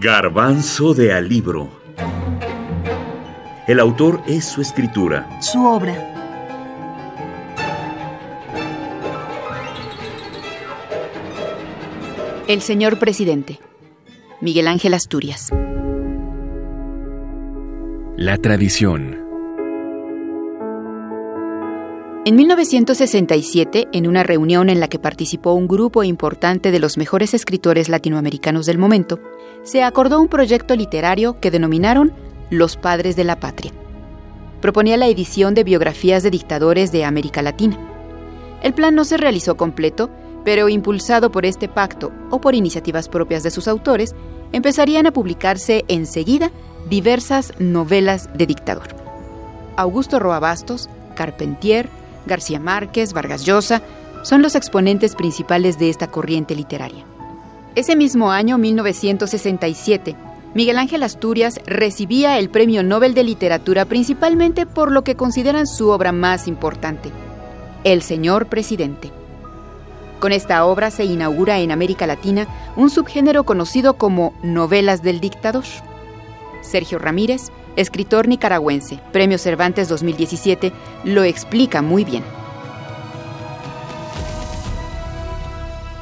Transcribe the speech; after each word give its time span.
Garbanzo 0.00 0.94
de 0.94 1.12
Alibro. 1.12 1.70
El 3.66 3.80
autor 3.80 4.22
es 4.28 4.44
su 4.44 4.60
escritura. 4.60 5.28
Su 5.42 5.66
obra. 5.66 6.14
El 12.46 12.62
señor 12.62 13.00
presidente. 13.00 13.58
Miguel 14.40 14.68
Ángel 14.68 14.94
Asturias. 14.94 15.50
La 18.16 18.36
tradición. 18.36 19.27
En 22.28 22.36
1967, 22.36 23.88
en 23.90 24.06
una 24.06 24.22
reunión 24.22 24.68
en 24.68 24.80
la 24.80 24.88
que 24.88 24.98
participó 24.98 25.54
un 25.54 25.66
grupo 25.66 26.04
importante 26.04 26.70
de 26.70 26.78
los 26.78 26.98
mejores 26.98 27.32
escritores 27.32 27.88
latinoamericanos 27.88 28.66
del 28.66 28.76
momento, 28.76 29.18
se 29.62 29.82
acordó 29.82 30.20
un 30.20 30.28
proyecto 30.28 30.76
literario 30.76 31.40
que 31.40 31.50
denominaron 31.50 32.12
Los 32.50 32.76
Padres 32.76 33.16
de 33.16 33.24
la 33.24 33.40
Patria. 33.40 33.72
Proponía 34.60 34.98
la 34.98 35.08
edición 35.08 35.54
de 35.54 35.64
biografías 35.64 36.22
de 36.22 36.30
dictadores 36.30 36.92
de 36.92 37.06
América 37.06 37.40
Latina. 37.40 37.78
El 38.62 38.74
plan 38.74 38.94
no 38.94 39.06
se 39.06 39.16
realizó 39.16 39.56
completo, 39.56 40.10
pero 40.44 40.68
impulsado 40.68 41.32
por 41.32 41.46
este 41.46 41.66
pacto 41.66 42.12
o 42.28 42.42
por 42.42 42.54
iniciativas 42.54 43.08
propias 43.08 43.42
de 43.42 43.50
sus 43.50 43.68
autores, 43.68 44.14
empezarían 44.52 45.06
a 45.06 45.14
publicarse 45.14 45.86
enseguida 45.88 46.50
diversas 46.90 47.54
novelas 47.58 48.28
de 48.34 48.44
dictador. 48.44 48.88
Augusto 49.78 50.18
Roa 50.18 50.40
Bastos, 50.40 50.90
Carpentier, 51.14 51.88
García 52.28 52.60
Márquez, 52.60 53.12
Vargas 53.12 53.44
Llosa, 53.44 53.82
son 54.22 54.42
los 54.42 54.54
exponentes 54.54 55.16
principales 55.16 55.78
de 55.78 55.90
esta 55.90 56.06
corriente 56.06 56.54
literaria. 56.54 57.04
Ese 57.74 57.96
mismo 57.96 58.30
año, 58.30 58.58
1967, 58.58 60.14
Miguel 60.54 60.78
Ángel 60.78 61.02
Asturias 61.02 61.60
recibía 61.66 62.38
el 62.38 62.48
Premio 62.48 62.82
Nobel 62.82 63.14
de 63.14 63.22
Literatura 63.22 63.84
principalmente 63.84 64.66
por 64.66 64.90
lo 64.90 65.04
que 65.04 65.14
consideran 65.14 65.66
su 65.66 65.90
obra 65.90 66.10
más 66.10 66.48
importante, 66.48 67.10
El 67.84 68.02
Señor 68.02 68.46
Presidente. 68.46 69.12
Con 70.20 70.32
esta 70.32 70.64
obra 70.64 70.90
se 70.90 71.04
inaugura 71.04 71.60
en 71.60 71.70
América 71.70 72.06
Latina 72.06 72.48
un 72.76 72.90
subgénero 72.90 73.44
conocido 73.44 73.94
como 73.94 74.34
novelas 74.42 75.02
del 75.02 75.20
dictador. 75.20 75.64
Sergio 76.62 76.98
Ramírez 76.98 77.52
escritor 77.78 78.26
nicaragüense, 78.26 78.98
Premio 79.12 79.38
Cervantes 79.38 79.88
2017, 79.88 80.72
lo 81.04 81.22
explica 81.22 81.80
muy 81.80 82.04
bien. 82.04 82.24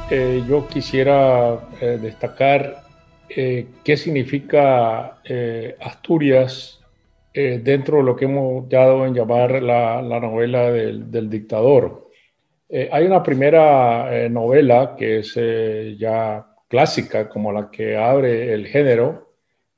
Eh, 0.09 0.43
yo 0.47 0.67
quisiera 0.67 1.59
eh, 1.79 1.99
destacar 2.01 2.83
eh, 3.29 3.67
qué 3.83 3.95
significa 3.95 5.19
Asturias 5.79 6.73
dentro 7.33 7.97
de 7.97 8.03
lo 8.03 8.15
que 8.15 8.25
hemos 8.25 8.67
dado 8.67 9.05
en 9.05 9.13
llamar 9.13 9.61
la, 9.61 10.01
novela 10.01 10.71
del, 10.71 11.11
del 11.11 11.29
dictador. 11.29 12.09
hay 12.67 13.05
una 13.05 13.21
primera 13.21 14.27
novela 14.29 14.95
que 14.97 15.19
es 15.19 15.35
ya 15.99 16.47
clásica, 16.67 17.29
como 17.29 17.51
la 17.51 17.69
que 17.69 17.95
abre 17.95 18.53
el 18.55 18.65
género, 18.65 19.26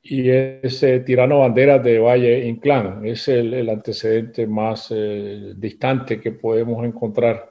y 0.10 0.32
es 0.32 0.84
Tirano 1.06 1.40
Banderas 1.40 1.84
de 1.84 2.00
Valle 2.00 2.48
Inclán. 2.48 3.06
Es 3.06 3.28
el, 3.28 3.70
antecedente 3.70 4.48
más 4.48 4.88
eh, 4.90 5.54
distante 5.56 6.20
que 6.20 6.32
podemos 6.32 6.84
encontrar. 6.84 7.50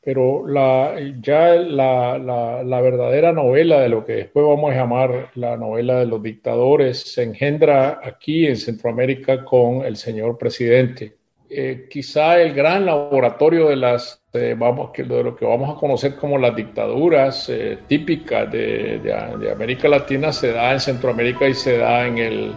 Pero 0.00 0.46
la, 0.46 0.94
ya 1.20 1.56
la, 1.56 2.16
la, 2.16 2.80
verdadera 2.80 3.32
novela 3.32 3.80
de 3.80 3.88
lo 3.88 4.04
que 4.04 4.12
después 4.12 4.46
vamos 4.46 4.70
a 4.70 4.76
llamar 4.76 5.30
la 5.34 5.56
novela 5.56 5.98
de 5.98 6.06
los 6.06 6.22
dictadores 6.22 7.00
se 7.00 7.24
engendra 7.24 8.00
aquí 8.00 8.46
en 8.46 8.56
Centroamérica 8.56 9.44
con 9.44 9.84
el 9.84 9.96
señor 9.96 10.38
presidente. 10.38 11.15
Eh, 11.48 11.86
quizá 11.88 12.40
el 12.40 12.54
gran 12.54 12.84
laboratorio 12.86 13.68
de 13.68 13.76
las 13.76 14.20
vamos, 14.56 14.90
que 14.92 15.02
de 15.02 15.22
lo 15.22 15.36
que 15.36 15.44
vamos 15.44 15.74
a 15.74 15.78
conocer 15.78 16.16
como 16.16 16.38
las 16.38 16.54
dictaduras 16.54 17.48
eh, 17.48 17.78
típicas 17.86 18.50
de, 18.50 18.98
de, 18.98 19.50
América 19.50 19.88
Latina 19.88 20.32
se 20.32 20.52
da 20.52 20.72
en 20.72 20.80
Centroamérica 20.80 21.48
y 21.48 21.54
se 21.54 21.78
da 21.78 22.06
en 22.06 22.18
el, 22.18 22.52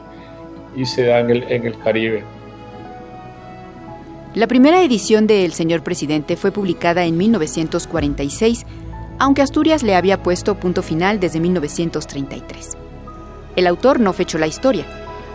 y 0.75 0.85
se 0.85 1.05
da 1.05 1.19
en 1.19 1.29
el, 1.29 1.43
en 1.43 1.65
el 1.65 1.77
Caribe. 1.79 2.23
La 4.35 4.47
primera 4.47 4.83
edición 4.83 5.25
de 5.25 5.45
El 5.45 5.53
Señor 5.53 5.83
Presidente 5.83 6.35
fue 6.35 6.51
publicada 6.51 7.05
en 7.05 7.17
1946, 7.17 8.65
aunque 9.17 9.41
Asturias 9.41 9.83
le 9.83 9.95
había 9.95 10.21
puesto 10.21 10.59
punto 10.59 10.83
final 10.83 11.19
desde 11.19 11.39
1933. 11.39 12.77
El 13.55 13.67
autor 13.67 13.99
no 13.99 14.13
fechó 14.13 14.37
la 14.37 14.47
historia, 14.47 14.85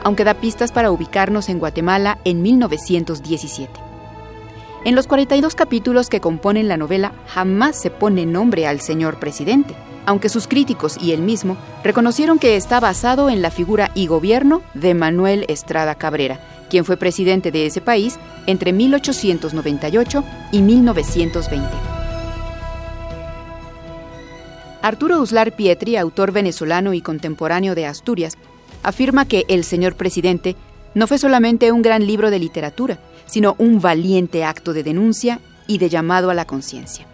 aunque 0.05 0.25
da 0.25 0.35
pistas 0.35 0.71
para 0.71 0.93
ubicarnos 0.93 1.49
en 1.49 1.59
Guatemala 1.59 2.19
en 2.25 2.43
1917. 2.43 3.73
En 4.85 4.95
los 4.95 5.07
42 5.07 5.55
capítulos 5.55 6.11
que 6.11 6.21
componen 6.21 6.69
la 6.69 6.77
novela 6.77 7.13
jamás 7.27 7.81
se 7.81 7.91
pone 7.91 8.27
nombre 8.27 8.67
al 8.67 8.81
señor 8.81 9.19
presidente, 9.19 9.75
aunque 10.05 10.29
sus 10.29 10.47
críticos 10.47 10.99
y 11.01 11.13
él 11.13 11.23
mismo 11.23 11.57
reconocieron 11.83 12.39
que 12.39 12.57
está 12.57 12.81
basado 12.81 13.31
en 13.31 13.41
la 13.41 13.51
figura 13.51 13.91
y 13.95 14.07
gobierno 14.07 14.63
de 14.75 14.93
Manuel 14.93 15.47
Estrada 15.49 15.95
Cabrera, 15.95 16.39
quien 16.69 16.85
fue 16.85 16.99
presidente 16.99 17.51
de 17.51 17.65
ese 17.65 17.81
país 17.81 18.19
entre 18.47 18.75
1898 18.75 20.25
y 20.53 20.61
1920. 20.61 21.67
Arturo 24.83 25.19
Uslar 25.19 25.57
Pietri, 25.57 25.97
autor 25.97 26.31
venezolano 26.31 26.93
y 26.93 27.01
contemporáneo 27.01 27.75
de 27.75 27.87
Asturias, 27.87 28.37
afirma 28.84 29.27
que 29.27 29.45
El 29.49 29.65
señor 29.65 29.97
presidente 29.97 30.56
no 30.95 31.06
fue 31.06 31.19
solamente 31.19 31.72
un 31.72 31.83
gran 31.83 32.06
libro 32.06 32.31
de 32.31 32.39
literatura, 32.39 33.00
sino 33.27 33.56
un 33.59 33.81
valiente 33.81 34.45
acto 34.45 34.72
de 34.72 34.84
denuncia 34.84 35.41
y 35.67 35.78
de 35.78 35.89
llamado 35.89 36.31
a 36.31 36.34
la 36.34 36.45
conciencia. 36.45 37.06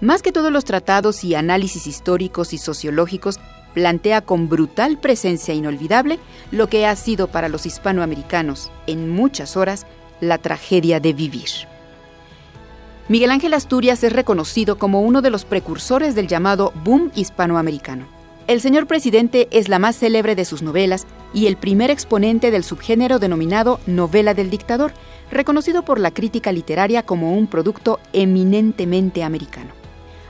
Más 0.00 0.20
que 0.20 0.32
todos 0.32 0.52
los 0.52 0.64
tratados 0.64 1.24
y 1.24 1.34
análisis 1.34 1.86
históricos 1.86 2.52
y 2.52 2.58
sociológicos, 2.58 3.38
plantea 3.72 4.20
con 4.20 4.48
brutal 4.48 4.98
presencia 4.98 5.54
inolvidable 5.54 6.18
lo 6.50 6.68
que 6.68 6.86
ha 6.86 6.94
sido 6.96 7.28
para 7.28 7.48
los 7.48 7.64
hispanoamericanos, 7.64 8.70
en 8.86 9.08
muchas 9.08 9.56
horas, 9.56 9.86
la 10.20 10.38
tragedia 10.38 11.00
de 11.00 11.12
vivir. 11.12 11.48
Miguel 13.08 13.30
Ángel 13.30 13.54
Asturias 13.54 14.04
es 14.04 14.12
reconocido 14.12 14.78
como 14.78 15.00
uno 15.02 15.22
de 15.22 15.30
los 15.30 15.44
precursores 15.44 16.14
del 16.14 16.28
llamado 16.28 16.72
boom 16.84 17.10
hispanoamericano. 17.14 18.06
El 18.52 18.60
señor 18.60 18.86
presidente 18.86 19.48
es 19.50 19.70
la 19.70 19.78
más 19.78 19.96
célebre 19.96 20.34
de 20.34 20.44
sus 20.44 20.60
novelas 20.60 21.06
y 21.32 21.46
el 21.46 21.56
primer 21.56 21.90
exponente 21.90 22.50
del 22.50 22.64
subgénero 22.64 23.18
denominado 23.18 23.80
novela 23.86 24.34
del 24.34 24.50
dictador, 24.50 24.92
reconocido 25.30 25.86
por 25.86 25.98
la 25.98 26.10
crítica 26.10 26.52
literaria 26.52 27.02
como 27.02 27.32
un 27.32 27.46
producto 27.46 27.98
eminentemente 28.12 29.22
americano. 29.22 29.70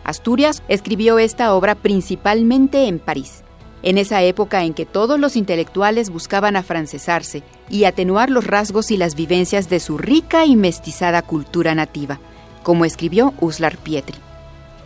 Asturias 0.04 0.62
escribió 0.68 1.18
esta 1.18 1.52
obra 1.52 1.74
principalmente 1.74 2.86
en 2.86 3.00
París, 3.00 3.42
en 3.82 3.98
esa 3.98 4.22
época 4.22 4.62
en 4.62 4.74
que 4.74 4.86
todos 4.86 5.18
los 5.18 5.34
intelectuales 5.34 6.08
buscaban 6.08 6.54
afrancesarse 6.54 7.42
y 7.68 7.86
atenuar 7.86 8.30
los 8.30 8.46
rasgos 8.46 8.92
y 8.92 8.98
las 8.98 9.16
vivencias 9.16 9.68
de 9.68 9.80
su 9.80 9.98
rica 9.98 10.46
y 10.46 10.54
mestizada 10.54 11.22
cultura 11.22 11.74
nativa, 11.74 12.20
como 12.62 12.84
escribió 12.84 13.34
Uslar 13.40 13.78
Pietri. 13.78 14.14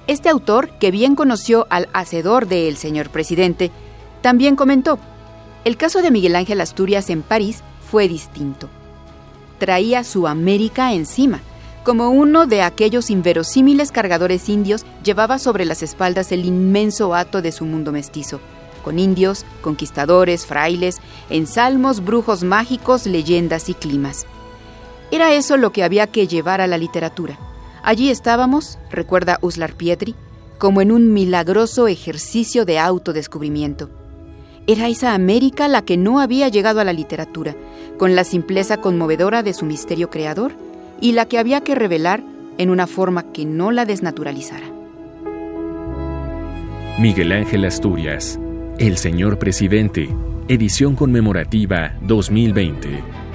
Este 0.06 0.28
autor, 0.28 0.70
que 0.78 0.90
bien 0.90 1.16
conoció 1.16 1.66
al 1.70 1.88
hacedor 1.92 2.46
de 2.46 2.68
El 2.68 2.76
Señor 2.76 3.10
Presidente, 3.10 3.70
también 4.22 4.56
comentó, 4.56 4.98
el 5.64 5.76
caso 5.76 6.02
de 6.02 6.10
Miguel 6.10 6.36
Ángel 6.36 6.60
Asturias 6.60 7.10
en 7.10 7.22
París 7.22 7.62
fue 7.90 8.08
distinto 8.08 8.68
traía 9.58 10.04
su 10.04 10.26
América 10.26 10.92
encima. 10.92 11.40
Como 11.84 12.10
uno 12.10 12.46
de 12.46 12.62
aquellos 12.62 13.10
inverosímiles 13.10 13.92
cargadores 13.92 14.48
indios, 14.48 14.84
llevaba 15.04 15.38
sobre 15.38 15.64
las 15.64 15.82
espaldas 15.82 16.32
el 16.32 16.44
inmenso 16.44 17.14
hato 17.14 17.42
de 17.42 17.52
su 17.52 17.64
mundo 17.64 17.92
mestizo, 17.92 18.40
con 18.82 18.98
indios, 18.98 19.44
conquistadores, 19.60 20.46
frailes, 20.46 20.98
ensalmos, 21.30 22.04
brujos 22.04 22.42
mágicos, 22.42 23.06
leyendas 23.06 23.68
y 23.68 23.74
climas. 23.74 24.26
Era 25.12 25.32
eso 25.34 25.56
lo 25.56 25.70
que 25.70 25.84
había 25.84 26.08
que 26.08 26.26
llevar 26.26 26.60
a 26.60 26.66
la 26.66 26.78
literatura. 26.78 27.38
Allí 27.86 28.10
estábamos, 28.10 28.80
recuerda 28.90 29.38
Uslar 29.42 29.74
Pietri, 29.74 30.16
como 30.58 30.80
en 30.80 30.90
un 30.90 31.12
milagroso 31.12 31.86
ejercicio 31.86 32.64
de 32.64 32.80
autodescubrimiento. 32.80 33.90
Era 34.66 34.88
esa 34.88 35.14
América 35.14 35.68
la 35.68 35.82
que 35.82 35.96
no 35.96 36.18
había 36.18 36.48
llegado 36.48 36.80
a 36.80 36.84
la 36.84 36.92
literatura, 36.92 37.54
con 37.96 38.16
la 38.16 38.24
simpleza 38.24 38.78
conmovedora 38.78 39.44
de 39.44 39.54
su 39.54 39.66
misterio 39.66 40.10
creador, 40.10 40.50
y 41.00 41.12
la 41.12 41.26
que 41.26 41.38
había 41.38 41.60
que 41.60 41.76
revelar 41.76 42.24
en 42.58 42.70
una 42.70 42.88
forma 42.88 43.30
que 43.30 43.44
no 43.44 43.70
la 43.70 43.84
desnaturalizara. 43.84 44.66
Miguel 46.98 47.30
Ángel 47.30 47.66
Asturias, 47.66 48.40
El 48.78 48.98
Señor 48.98 49.38
Presidente, 49.38 50.08
edición 50.48 50.96
conmemorativa 50.96 51.94
2020. 52.02 53.25